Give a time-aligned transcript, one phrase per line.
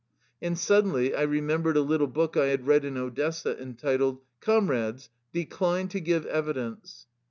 [0.41, 5.89] And suddenly I remembered a little book I had read in Odessa, entitled:" Comrades, decline
[5.89, 7.05] to give evidence